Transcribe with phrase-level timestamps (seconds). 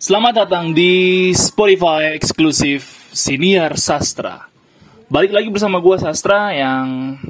[0.00, 4.48] Selamat datang di Spotify eksklusif Siniar Sastra.
[5.12, 7.20] Balik lagi bersama gue Sastra yang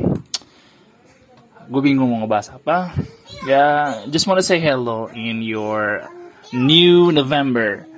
[1.66, 2.94] gue bingung mau ngebahas apa.
[3.42, 6.06] Ya, just wanna say hello in your
[6.54, 7.90] new November.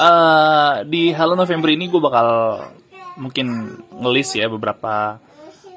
[0.00, 2.28] Uh, di Hello November ini gue bakal
[3.20, 5.20] mungkin ngelis ya beberapa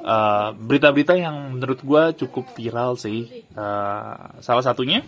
[0.08, 3.44] uh, berita-berita uh, yang menurut gue cukup viral sih.
[3.52, 5.04] Uh, salah satunya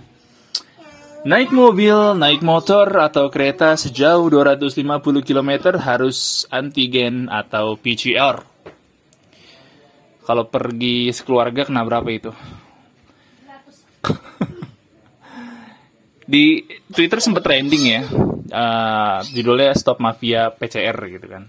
[1.21, 8.41] Naik mobil, naik motor, atau kereta sejauh 250 km harus antigen atau PCR.
[10.25, 12.33] Kalau pergi sekeluarga kena berapa itu?
[16.25, 18.01] Di Twitter sempat trending ya,
[18.49, 21.45] uh, judulnya Stop Mafia PCR gitu kan.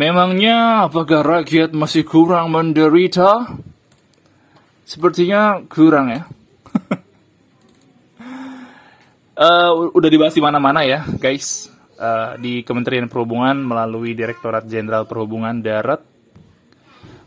[0.00, 3.52] Memangnya apakah rakyat masih kurang menderita?
[4.88, 6.24] Sepertinya kurang ya.
[9.32, 11.72] Uh, udah dibahas di mana-mana ya, guys.
[11.96, 16.02] Uh, di Kementerian Perhubungan melalui Direktorat Jenderal Perhubungan Darat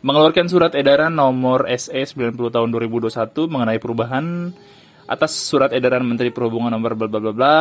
[0.05, 3.09] mengeluarkan surat edaran nomor SE 90 tahun 2021
[3.49, 4.53] mengenai perubahan
[5.09, 7.57] atas surat edaran Menteri Perhubungan nomor bla bla bla bla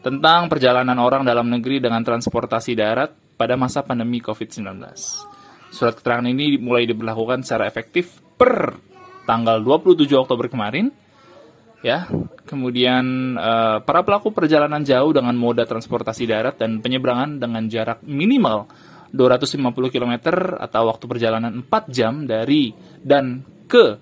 [0.00, 4.64] tentang perjalanan orang dalam negeri dengan transportasi darat pada masa pandemi COVID-19.
[5.68, 8.80] Surat keterangan ini mulai diberlakukan secara efektif per
[9.28, 10.88] tanggal 27 Oktober kemarin
[11.84, 12.08] ya.
[12.46, 18.66] Kemudian uh, para pelaku perjalanan jauh dengan moda transportasi darat dan penyeberangan dengan jarak minimal
[19.14, 20.14] 250 km
[20.58, 23.98] atau waktu perjalanan 4 jam dari dan ke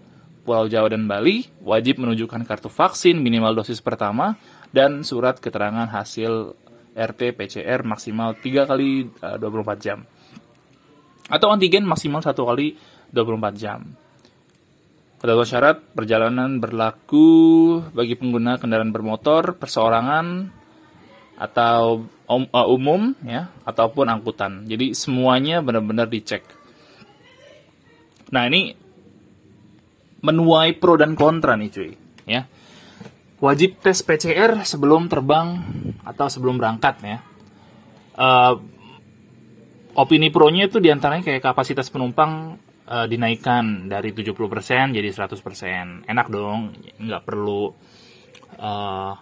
[0.48, 4.40] Pulau Jawa dan Bali wajib menunjukkan kartu vaksin minimal dosis pertama
[4.72, 6.56] dan surat keterangan hasil
[6.96, 10.00] RT PCR maksimal 3 kali uh, eh, 24 jam
[11.28, 12.74] atau antigen maksimal 1 kali
[13.12, 13.84] 24 jam.
[15.18, 20.46] Ketentuan syarat perjalanan berlaku bagi pengguna kendaraan bermotor, perseorangan,
[21.34, 24.70] atau um, uh, umum, ya, ataupun angkutan.
[24.70, 26.46] Jadi semuanya benar-benar dicek.
[28.30, 28.78] Nah ini
[30.22, 31.90] menuai pro dan kontra nih cuy,
[32.22, 32.46] ya.
[33.42, 35.62] Wajib tes PCR sebelum terbang
[36.06, 37.18] atau sebelum berangkat ya.
[38.14, 38.54] Uh,
[39.98, 46.08] opini pro-nya itu di antaranya kayak kapasitas penumpang uh, dinaikkan dari 70% jadi 100%.
[46.08, 47.70] Enak dong, nggak perlu
[48.58, 49.12] uh,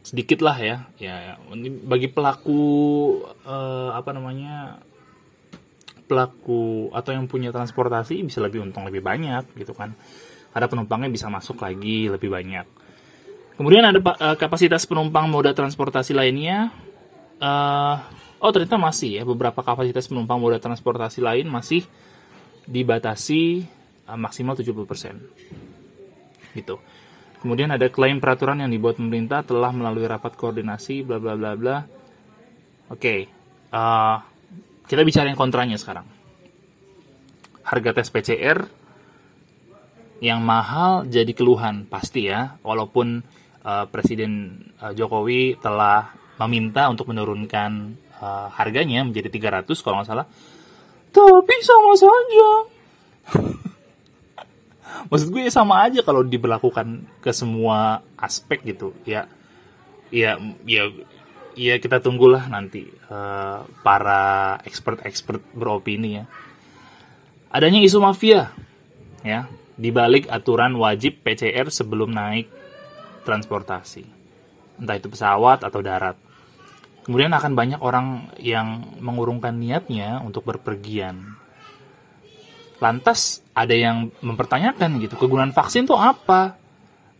[0.00, 0.76] sedikit lah ya.
[0.96, 1.36] Ya,
[1.84, 2.64] bagi pelaku
[3.44, 4.80] uh, apa namanya?
[6.06, 9.90] pelaku atau yang punya transportasi bisa lebih untung lebih banyak gitu kan.
[10.54, 12.62] Ada penumpangnya bisa masuk lagi lebih banyak.
[13.58, 16.70] Kemudian ada uh, kapasitas penumpang moda transportasi lainnya.
[17.42, 17.98] Uh,
[18.38, 21.82] oh ternyata masih ya beberapa kapasitas penumpang moda transportasi lain masih
[22.66, 23.64] dibatasi
[24.10, 26.54] uh, maksimal 70%.
[26.54, 26.76] Gitu.
[27.40, 31.76] Kemudian ada klaim peraturan yang dibuat pemerintah telah melalui rapat koordinasi bla bla bla bla.
[32.90, 32.98] Oke.
[32.98, 33.20] Okay.
[33.70, 34.18] Uh,
[34.86, 36.06] kita bicara yang kontranya sekarang.
[37.66, 38.62] Harga tes PCR
[40.22, 43.20] yang mahal jadi keluhan pasti ya, walaupun
[43.66, 50.26] uh, Presiden uh, Jokowi telah meminta untuk menurunkan uh, harganya menjadi 300 kalau nggak salah
[51.14, 52.50] tapi sama saja.
[55.10, 58.94] Maksud gue sama aja kalau diberlakukan ke semua aspek gitu.
[59.06, 59.30] Ya
[60.10, 60.90] ya ya
[61.54, 66.24] ya kita tunggulah nanti uh, para expert-expert beropini ya.
[67.50, 68.50] Adanya isu mafia
[69.22, 69.46] ya.
[69.76, 72.48] Dibalik aturan wajib PCR sebelum naik
[73.28, 74.08] transportasi.
[74.80, 76.16] Entah itu pesawat atau darat
[77.06, 81.38] Kemudian akan banyak orang yang mengurungkan niatnya untuk berpergian.
[82.82, 86.58] Lantas ada yang mempertanyakan gitu, kegunaan vaksin tuh apa?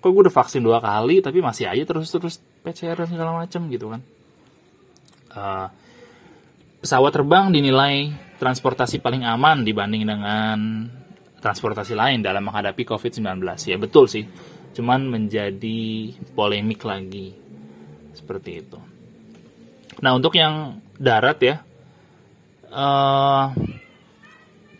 [0.02, 3.94] Kok gue udah vaksin dua kali tapi masih aja terus-terus PCR dan segala macam gitu
[3.94, 4.02] kan?
[5.30, 5.70] Uh,
[6.82, 8.10] pesawat terbang dinilai
[8.42, 10.58] transportasi paling aman dibanding dengan
[11.38, 13.38] transportasi lain dalam menghadapi COVID-19.
[13.70, 14.26] Ya betul sih,
[14.74, 17.38] cuman menjadi polemik lagi
[18.18, 18.95] seperti itu.
[20.00, 21.56] Nah untuk yang darat ya,
[22.72, 23.52] uh,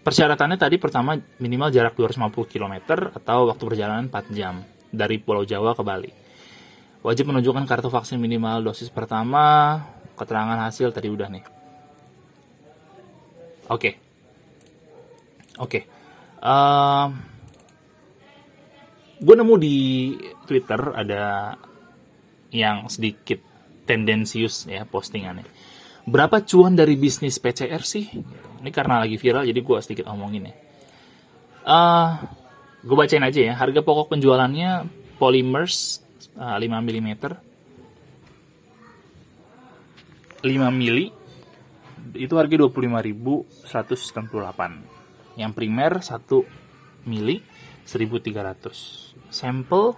[0.05, 2.75] persyaratannya tadi pertama minimal jarak 250 km
[3.11, 4.61] atau waktu perjalanan 4 jam
[4.93, 6.11] dari Pulau Jawa ke Bali.
[7.01, 9.79] Wajib menunjukkan kartu vaksin minimal dosis pertama,
[10.19, 11.45] keterangan hasil tadi udah nih.
[13.67, 13.93] Oke, okay.
[15.59, 15.71] oke.
[15.71, 15.83] Okay.
[16.43, 17.11] Uh,
[19.17, 19.77] gue nemu di
[20.45, 21.57] Twitter ada
[22.53, 23.41] yang sedikit
[23.87, 25.47] tendensius ya postingannya.
[26.07, 28.07] Berapa cuan dari bisnis PCR sih?
[28.63, 30.55] Ini karena lagi viral jadi gue sedikit omongin ya.
[31.67, 32.11] Uh,
[32.83, 33.55] gue bacain aja ya.
[33.59, 34.87] Harga pokok penjualannya
[35.19, 36.03] polymers
[36.39, 37.11] uh, 5 mm
[40.47, 41.11] 5 mili
[42.15, 47.43] itu harga 25.198 yang primer 1 mili
[47.83, 49.95] 1300 sampel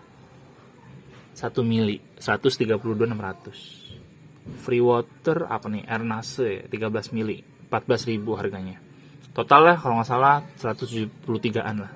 [1.38, 5.86] 1 mili 132.600 free water apa nih?
[5.86, 8.82] Air nase 13 mili 14.000 harganya.
[9.30, 11.94] Totalnya kalau nggak salah 173an lah.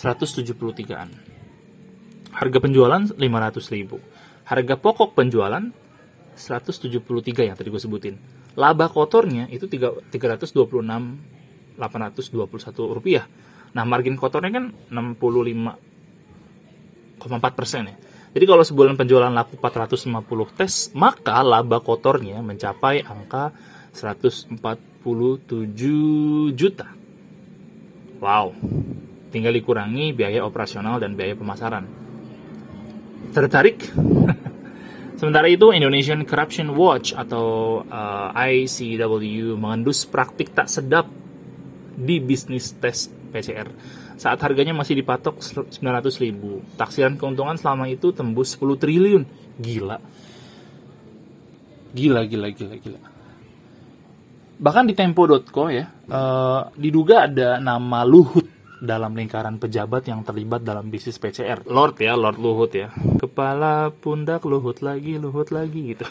[0.00, 1.08] 173an
[2.32, 5.60] harga penjualan 500.000 harga pokok penjualan
[6.38, 7.02] 173
[7.44, 8.16] yang tadi gue sebutin.
[8.56, 10.56] Laba kotornya itu 326
[11.76, 13.28] 821 rupiah.
[13.76, 21.40] Nah margin kotornya kan 65,4 persen ya jadi kalau sebulan penjualan laku 450 tes maka
[21.40, 23.52] laba kotornya mencapai angka
[23.96, 24.60] 147
[26.54, 26.88] juta.
[28.18, 28.54] Wow.
[29.28, 31.84] Tinggal dikurangi biaya operasional dan biaya pemasaran.
[33.32, 33.92] Tertarik?
[35.18, 41.10] Sementara itu, Indonesian Corruption Watch atau uh, ICW mengendus praktik tak sedap
[41.98, 43.66] di bisnis tes PCR.
[44.18, 45.78] Saat harganya masih dipatok 900
[46.18, 46.58] ribu.
[46.74, 49.22] Taksiran keuntungan selama itu tembus 10 triliun.
[49.62, 49.98] Gila.
[51.94, 53.00] Gila, gila, gila, gila.
[54.58, 60.90] Bahkan di Tempo.co ya, uh, diduga ada nama Luhut dalam lingkaran pejabat yang terlibat dalam
[60.90, 61.62] bisnis PCR.
[61.70, 62.90] Lord ya, Lord Luhut ya.
[63.22, 66.06] Kepala pundak Luhut lagi, Luhut lagi gitu.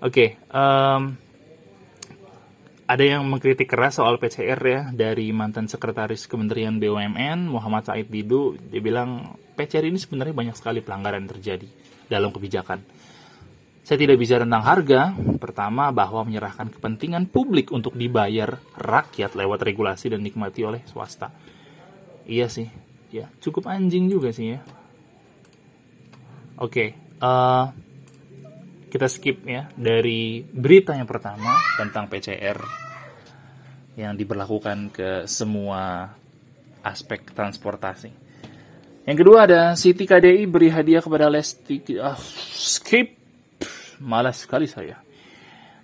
[0.00, 1.12] Oke, okay, um,
[2.90, 8.58] ada yang mengkritik keras soal PCR ya dari mantan sekretaris Kementerian BUMN Muhammad Said Didu.
[8.58, 11.70] Dia bilang PCR ini sebenarnya banyak sekali pelanggaran terjadi
[12.10, 12.82] dalam kebijakan
[13.90, 15.10] saya tidak bisa tentang harga.
[15.42, 21.34] Pertama, bahwa menyerahkan kepentingan publik untuk dibayar rakyat lewat regulasi dan nikmati oleh swasta.
[22.22, 22.70] Iya sih,
[23.10, 24.62] ya cukup anjing juga sih ya.
[26.62, 26.88] Oke, okay,
[27.18, 27.64] uh, eh,
[28.90, 32.58] kita skip ya dari berita yang pertama tentang PCR
[33.94, 36.10] yang diberlakukan ke semua
[36.82, 38.10] aspek transportasi.
[39.06, 41.80] Yang kedua ada Siti KDI beri hadiah kepada Lesti.
[41.96, 42.18] Uh,
[42.52, 43.16] skip
[44.02, 44.98] malas sekali saya.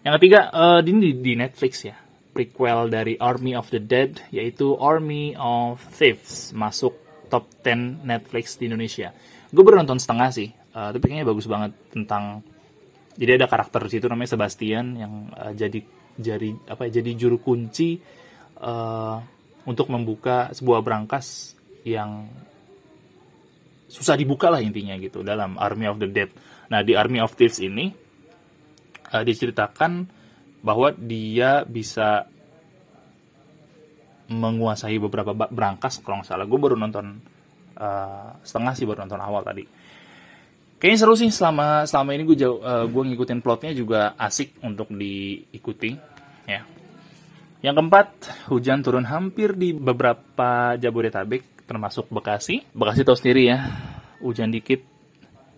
[0.05, 1.97] Yang ketiga, uh, ini di, di Netflix ya,
[2.31, 6.94] prequel dari Army of the Dead, yaitu Army of Thieves, masuk
[7.26, 9.11] top 10 Netflix di Indonesia.
[9.50, 10.49] Gue baru nonton setengah sih,
[10.79, 12.47] uh, tapi kayaknya bagus banget tentang
[13.17, 15.81] jadi ada karakter di situ namanya Sebastian yang uh, jadi
[16.17, 18.01] jadi apa ya, jadi juru kunci
[18.61, 19.19] uh,
[19.69, 22.29] untuk membuka sebuah brankas yang
[23.89, 26.31] susah dibuka lah intinya gitu dalam Army of the Dead.
[26.69, 27.89] Nah di Army of Thieves ini
[29.13, 30.09] uh, diceritakan
[30.61, 32.27] bahwa dia bisa
[34.27, 37.23] menguasai beberapa brankas kalau nggak salah gue baru nonton
[37.79, 39.62] uh, setengah sih baru nonton awal tadi
[40.76, 45.96] kayaknya seru sih selama selama ini gue uh, gue ngikutin plotnya juga asik untuk diikuti
[46.44, 46.62] ya.
[47.64, 48.08] Yang keempat
[48.52, 52.62] hujan turun hampir di beberapa Jabodetabek termasuk Bekasi.
[52.76, 53.58] Bekasi tahu sendiri ya
[54.20, 54.84] hujan dikit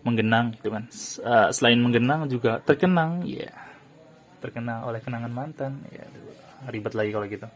[0.06, 0.86] menggenang gitu kan.
[1.20, 3.50] Uh, selain menggenang juga terkenang ya.
[3.50, 3.56] Yeah.
[4.38, 6.06] terkenal oleh kenangan mantan ya.
[6.70, 7.50] Ribet lagi kalau gitu.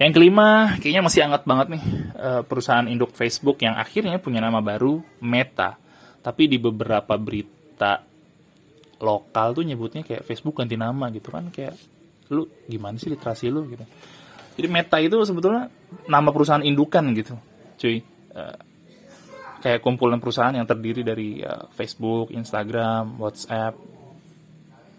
[0.00, 1.84] Yang kelima kayaknya masih hangat banget nih
[2.16, 5.83] uh, perusahaan induk Facebook yang akhirnya punya nama baru Meta
[6.24, 8.00] tapi di beberapa berita
[9.04, 11.76] lokal tuh nyebutnya kayak Facebook ganti nama gitu kan kayak
[12.32, 13.84] lu gimana sih literasi lu gitu
[14.56, 15.68] jadi Meta itu sebetulnya
[16.08, 17.36] nama perusahaan indukan gitu
[17.76, 18.00] cuy
[18.32, 18.56] uh,
[19.64, 23.72] kayak kumpulan perusahaan yang terdiri dari uh, Facebook, Instagram, WhatsApp,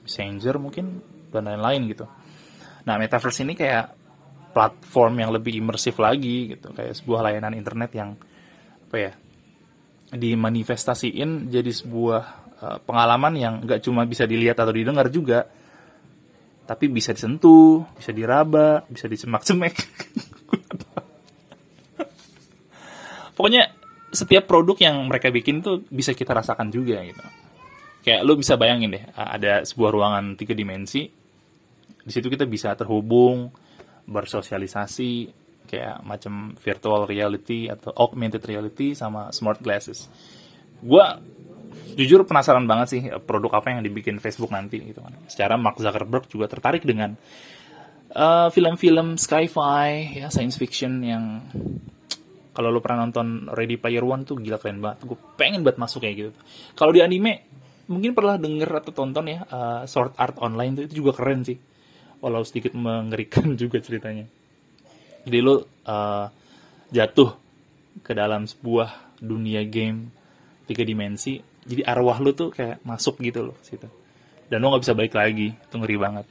[0.02, 2.10] Messenger mungkin dan lain-lain gitu.
[2.90, 3.94] Nah, metaverse ini kayak
[4.58, 8.18] platform yang lebih imersif lagi gitu, kayak sebuah layanan internet yang
[8.90, 9.14] apa ya?
[10.14, 12.24] Dimanifestasiin jadi sebuah
[12.62, 15.46] uh, pengalaman yang nggak cuma bisa dilihat atau didengar juga,
[16.66, 19.76] tapi bisa disentuh, bisa diraba, bisa disemak-semek.
[23.36, 23.68] Pokoknya
[24.16, 27.20] setiap produk yang mereka bikin tuh bisa kita rasakan juga gitu.
[28.06, 31.10] Kayak lu bisa bayangin deh, ada sebuah ruangan tiga dimensi,
[32.06, 33.50] di situ kita bisa terhubung,
[34.06, 35.26] bersosialisasi,
[35.66, 40.08] kayak macam virtual reality atau augmented reality sama smart glasses.
[40.80, 41.18] Gua
[41.96, 45.14] jujur penasaran banget sih produk apa yang dibikin Facebook nanti gitu kan.
[45.28, 47.18] Secara Mark Zuckerberg juga tertarik dengan
[48.16, 51.44] uh, film-film sci-fi ya science fiction yang
[52.56, 56.08] kalau lo pernah nonton Ready Player One tuh gila keren banget gue pengen banget masuk
[56.08, 56.40] kayak gitu
[56.74, 57.52] kalau di anime
[57.92, 61.60] mungkin pernah denger atau tonton ya uh, Sword Art Online tuh itu juga keren sih
[62.24, 64.26] walau sedikit mengerikan juga ceritanya
[65.26, 66.30] jadi lo uh,
[66.94, 67.36] jatuh
[68.06, 70.14] ke dalam sebuah dunia game
[70.70, 73.90] tiga dimensi jadi arwah lu tuh kayak masuk gitu loh situ.
[74.46, 76.26] Dan lo nggak bisa balik lagi itu ngeri banget.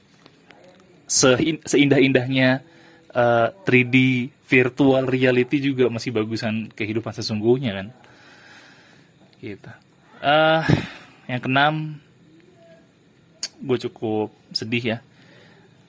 [1.66, 2.62] Seindah-indahnya
[3.10, 7.86] uh, 3D virtual reality juga masih bagusan kehidupan sesungguhnya kan.
[9.42, 9.70] Gitu.
[10.22, 10.62] Uh,
[11.26, 11.74] yang keenam
[13.58, 14.98] gue cukup sedih ya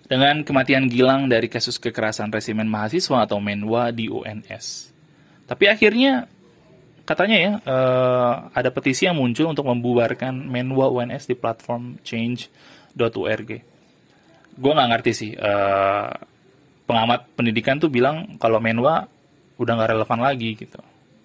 [0.05, 4.93] dengan kematian Gilang dari kasus kekerasan resimen mahasiswa atau Menwa di UNS.
[5.45, 6.29] Tapi akhirnya
[7.05, 13.49] katanya ya uh, ada petisi yang muncul untuk membubarkan Menwa UNS di platform change.org.
[14.55, 15.31] Gue nggak ngerti sih.
[15.37, 16.09] Uh,
[16.85, 19.09] pengamat pendidikan tuh bilang kalau Menwa
[19.57, 20.81] udah nggak relevan lagi gitu.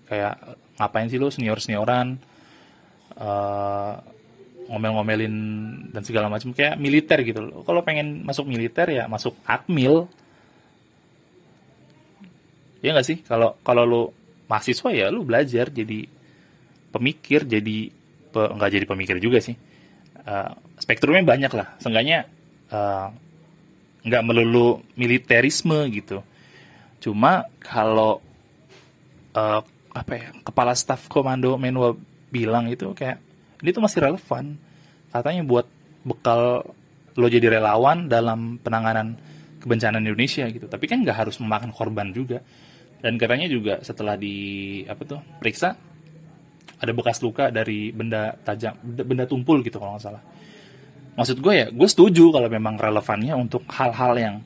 [0.08, 0.40] Kayak
[0.80, 2.16] ngapain sih lo senior senioran
[3.20, 4.00] uh,
[4.70, 5.34] ngomel-ngomelin
[5.90, 7.66] dan segala macam kayak militer gitu loh.
[7.66, 10.06] Kalau pengen masuk militer ya masuk admil.
[12.78, 13.18] Ya nggak sih?
[13.26, 14.02] Kalau kalau lu
[14.46, 16.06] mahasiswa ya lu belajar jadi
[16.94, 17.90] pemikir, jadi
[18.30, 19.58] pe, nggak jadi pemikir juga sih.
[20.22, 21.74] Uh, spektrumnya banyak lah.
[21.82, 22.30] Seenggaknya
[22.70, 23.10] uh,
[24.06, 26.22] nggak melulu militerisme gitu.
[27.02, 28.22] Cuma kalau
[29.34, 29.60] uh,
[29.90, 31.98] apa ya kepala staf komando menwa
[32.30, 33.18] bilang itu kayak
[33.60, 34.56] ini tuh masih relevan.
[35.10, 35.66] Katanya buat
[36.04, 36.64] bekal
[37.18, 39.18] lo jadi relawan dalam penanganan
[39.60, 40.66] kebencanaan Indonesia gitu.
[40.66, 42.40] Tapi kan nggak harus memakan korban juga.
[43.00, 45.72] Dan katanya juga setelah di apa tuh periksa
[46.80, 50.22] ada bekas luka dari benda tajam benda tumpul gitu kalau nggak salah.
[51.16, 54.36] Maksud gue ya gue setuju kalau memang relevannya untuk hal-hal yang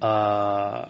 [0.00, 0.88] uh,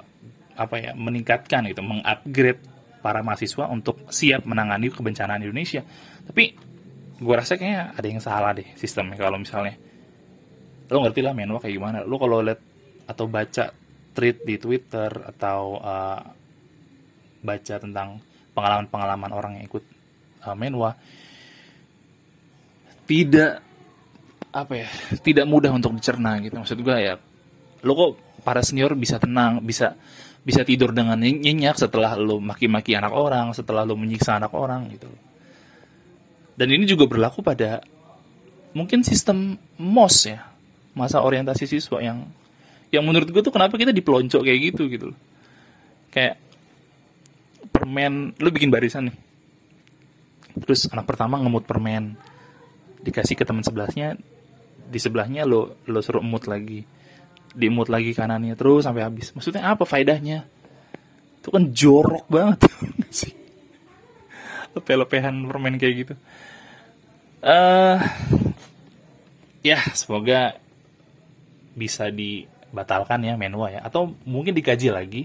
[0.55, 2.63] apa ya meningkatkan gitu mengupgrade
[3.01, 5.83] para mahasiswa untuk siap menangani kebencanaan Indonesia.
[6.25, 6.45] Tapi
[7.21, 9.77] gue rasa kayaknya ada yang salah deh sistemnya kalau misalnya
[10.89, 11.99] lo ngerti lah Menwa kayak gimana.
[12.05, 12.61] Lo kalau lihat
[13.09, 13.73] atau baca
[14.15, 16.21] tweet di Twitter atau uh,
[17.41, 18.21] baca tentang
[18.53, 19.85] pengalaman-pengalaman orang yang ikut
[20.45, 20.93] uh, Menwa
[23.07, 23.65] tidak
[24.51, 24.89] apa ya
[25.23, 27.15] tidak mudah untuk dicerna gitu maksud gue ya
[27.87, 28.11] lo kok
[28.43, 29.95] para senior bisa tenang bisa
[30.41, 35.09] bisa tidur dengan nyenyak setelah lo maki-maki anak orang, setelah lo menyiksa anak orang gitu.
[36.57, 37.85] Dan ini juga berlaku pada
[38.73, 40.41] mungkin sistem MOS ya,
[40.97, 42.25] masa orientasi siswa yang
[42.91, 45.09] yang menurut gue tuh kenapa kita dipelonco kayak gitu gitu
[46.11, 46.43] Kayak
[47.71, 49.17] permen, lo bikin barisan nih.
[50.59, 52.19] Terus anak pertama ngemut permen,
[53.07, 54.19] dikasih ke teman sebelahnya,
[54.91, 56.83] di sebelahnya lo lo suruh emut lagi
[57.55, 59.35] diemut lagi kanannya terus sampai habis.
[59.35, 60.47] Maksudnya apa faedahnya?
[61.41, 62.69] Itu kan jorok banget.
[63.19, 63.33] Sih.
[64.77, 66.15] Lepeh-lepehan permen kayak gitu.
[67.41, 67.97] Uh,
[69.65, 70.61] ya semoga
[71.73, 73.81] bisa dibatalkan ya menua ya.
[73.83, 75.23] Atau mungkin dikaji lagi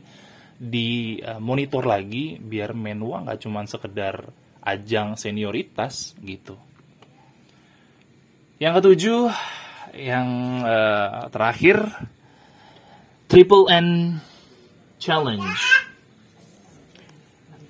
[0.56, 4.32] di uh, monitor lagi biar menua nggak cuma sekedar
[4.66, 6.58] ajang senioritas gitu.
[8.58, 9.24] Yang ketujuh
[9.96, 10.28] yang
[10.64, 11.84] uh, terakhir
[13.26, 14.22] Triple N
[15.02, 15.58] Challenge.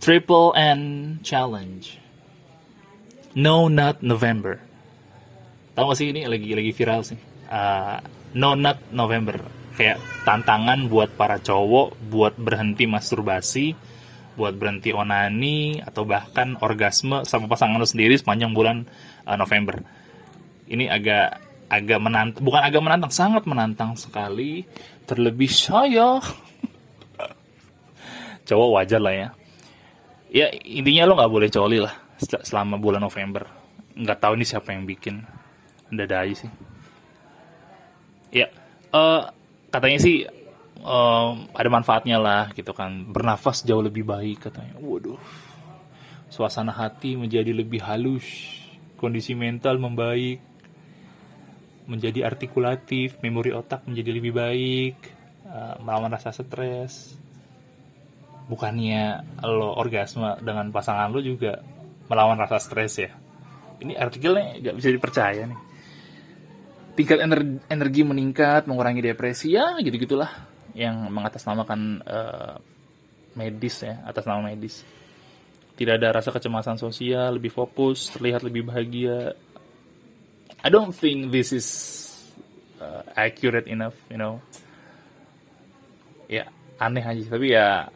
[0.04, 0.82] Triple N
[1.24, 1.86] Challenge.
[3.40, 4.60] No Nut November.
[5.72, 7.16] Tahu gak sih ini lagi lagi viral sih.
[7.48, 8.04] Uh,
[8.36, 9.40] no Nut November.
[9.80, 13.80] Kayak tantangan buat para cowok buat berhenti masturbasi,
[14.36, 18.84] buat berhenti onani atau bahkan orgasme sama pasangan lo sendiri sepanjang bulan
[19.24, 19.80] uh, November.
[20.68, 24.66] Ini agak agak menantang, bukan agak menantang, sangat menantang sekali.
[25.06, 26.18] Terlebih saya
[28.48, 29.30] cowok wajar lah ya.
[30.30, 33.46] Ya intinya lo nggak boleh coli lah selama bulan November.
[33.96, 35.24] Nggak tahu ini siapa yang bikin.
[35.94, 36.52] Ada dai sih.
[38.34, 38.50] Ya
[38.92, 39.32] uh,
[39.72, 40.28] katanya sih
[40.84, 43.06] uh, ada manfaatnya lah gitu kan.
[43.10, 44.76] Bernafas jauh lebih baik katanya.
[44.82, 45.22] Waduh.
[46.28, 48.26] Suasana hati menjadi lebih halus.
[49.00, 50.55] Kondisi mental membaik
[51.86, 54.98] menjadi artikulatif, memori otak menjadi lebih baik,
[55.46, 57.14] uh, melawan rasa stres.
[58.46, 61.62] Bukannya lo orgasme dengan pasangan lo juga
[62.10, 63.12] melawan rasa stres ya.
[63.82, 65.60] Ini artikelnya nggak bisa dipercaya nih.
[66.96, 70.32] Tingkat energi, energi meningkat, mengurangi depresi ya gitu-gitulah
[70.76, 72.56] yang mengatasnamakan uh,
[73.36, 74.84] medis ya, atas nama medis.
[75.76, 79.36] Tidak ada rasa kecemasan sosial, lebih fokus, terlihat lebih bahagia,
[80.66, 81.68] I don't think this is
[82.82, 84.42] uh, accurate enough, you know.
[86.26, 86.50] Ya,
[86.82, 87.22] aneh aja.
[87.38, 87.94] Tapi ya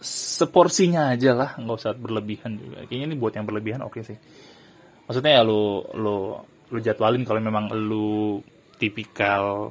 [0.00, 2.88] seporsinya aja lah, nggak usah berlebihan juga.
[2.88, 4.18] Kayaknya ini buat yang berlebihan oke okay sih.
[5.04, 6.40] Maksudnya ya lu lu
[6.72, 8.40] lu jadwalin kalau memang lu
[8.80, 9.68] tipikal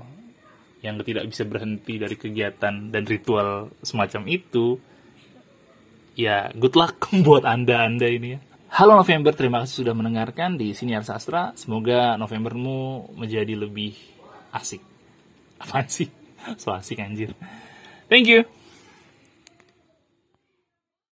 [0.85, 4.77] yang tidak bisa berhenti dari kegiatan dan ritual semacam itu
[6.13, 8.39] ya good luck buat anda-anda ini ya.
[8.73, 11.53] Halo November, terima kasih sudah mendengarkan di Siniar Sastra.
[11.53, 13.93] Semoga Novembermu menjadi lebih
[14.49, 14.81] asik.
[15.61, 16.09] Apaan sih?
[16.57, 17.37] So asik anjir.
[18.09, 18.49] Thank you.